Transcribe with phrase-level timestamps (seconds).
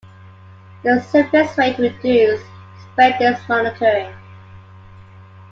[0.81, 2.41] The simplest way to reduce
[2.93, 4.11] spread is monitoring.